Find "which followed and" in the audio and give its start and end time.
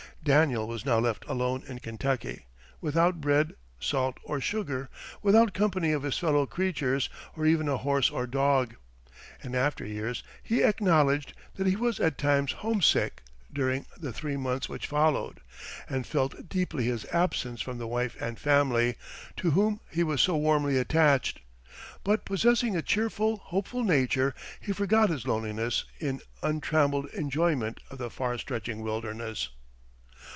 14.69-16.05